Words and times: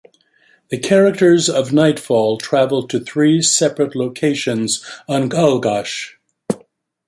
The 0.69 0.79
characters 0.79 1.47
of 1.47 1.71
"Nightfall" 1.71 2.39
travel 2.39 2.87
to 2.87 2.99
three 2.99 3.39
separate 3.43 3.95
locations 3.95 4.83
on 5.07 5.29
Kalgash. 5.29 6.15